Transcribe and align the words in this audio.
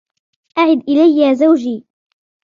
أعد 0.57 0.83
إليّ 0.89 1.35
زوجي! 1.35 1.85